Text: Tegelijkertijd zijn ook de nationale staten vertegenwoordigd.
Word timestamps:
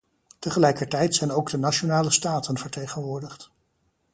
Tegelijkertijd 0.39 1.15
zijn 1.15 1.31
ook 1.31 1.49
de 1.49 1.57
nationale 1.57 2.09
staten 2.11 2.57
vertegenwoordigd. 2.57 3.51